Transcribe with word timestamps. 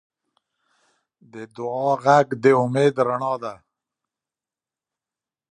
د 1.33 1.35
دعا 1.55 1.91
غږ 2.05 2.27
د 2.43 2.45
امید 2.63 2.95
رڼا 3.07 3.33
ده. 3.43 3.53